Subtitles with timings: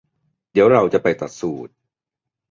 [0.51, 1.69] เดี๋ยวเราจะไปตัดสูท